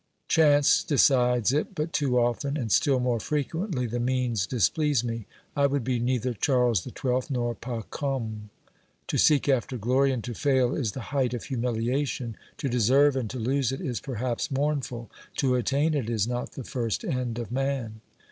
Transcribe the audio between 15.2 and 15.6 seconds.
to